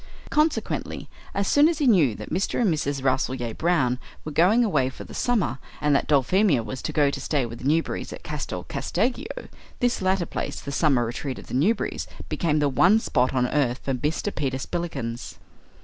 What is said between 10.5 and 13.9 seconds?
the summer retreat of the Newberrys, became the one spot on earth